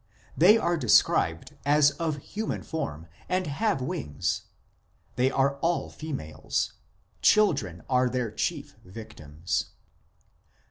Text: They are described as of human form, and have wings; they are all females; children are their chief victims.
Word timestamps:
They 0.35 0.57
are 0.57 0.77
described 0.77 1.55
as 1.63 1.91
of 1.91 2.17
human 2.17 2.63
form, 2.63 3.05
and 3.29 3.45
have 3.45 3.83
wings; 3.83 4.45
they 5.15 5.29
are 5.29 5.57
all 5.57 5.91
females; 5.91 6.73
children 7.21 7.83
are 7.87 8.09
their 8.09 8.31
chief 8.31 8.75
victims. 8.83 9.67